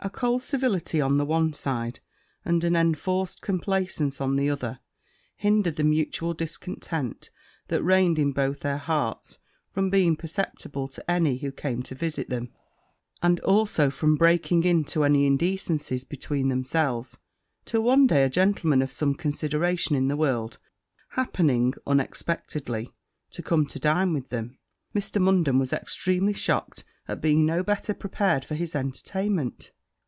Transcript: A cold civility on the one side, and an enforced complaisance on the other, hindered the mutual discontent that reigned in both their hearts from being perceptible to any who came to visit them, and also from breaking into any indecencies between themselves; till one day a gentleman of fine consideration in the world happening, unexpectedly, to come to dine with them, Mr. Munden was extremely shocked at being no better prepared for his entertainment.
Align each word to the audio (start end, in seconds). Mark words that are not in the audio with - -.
A 0.00 0.10
cold 0.10 0.42
civility 0.44 1.00
on 1.00 1.16
the 1.18 1.24
one 1.24 1.52
side, 1.52 1.98
and 2.44 2.62
an 2.62 2.76
enforced 2.76 3.40
complaisance 3.42 4.20
on 4.20 4.36
the 4.36 4.48
other, 4.48 4.78
hindered 5.34 5.74
the 5.74 5.82
mutual 5.82 6.34
discontent 6.34 7.30
that 7.66 7.82
reigned 7.82 8.16
in 8.16 8.30
both 8.30 8.60
their 8.60 8.76
hearts 8.78 9.38
from 9.72 9.90
being 9.90 10.14
perceptible 10.14 10.86
to 10.86 11.10
any 11.10 11.38
who 11.38 11.50
came 11.50 11.82
to 11.82 11.96
visit 11.96 12.28
them, 12.30 12.52
and 13.24 13.40
also 13.40 13.90
from 13.90 14.14
breaking 14.14 14.62
into 14.62 15.02
any 15.02 15.26
indecencies 15.26 16.04
between 16.04 16.46
themselves; 16.46 17.18
till 17.64 17.82
one 17.82 18.06
day 18.06 18.22
a 18.22 18.30
gentleman 18.30 18.82
of 18.82 18.92
fine 18.92 19.14
consideration 19.16 19.96
in 19.96 20.06
the 20.06 20.16
world 20.16 20.58
happening, 21.10 21.74
unexpectedly, 21.88 22.88
to 23.32 23.42
come 23.42 23.66
to 23.66 23.80
dine 23.80 24.12
with 24.12 24.28
them, 24.28 24.58
Mr. 24.94 25.20
Munden 25.20 25.58
was 25.58 25.72
extremely 25.72 26.34
shocked 26.34 26.84
at 27.08 27.20
being 27.20 27.44
no 27.44 27.64
better 27.64 27.92
prepared 27.92 28.44
for 28.44 28.54
his 28.54 28.76
entertainment. 28.76 29.72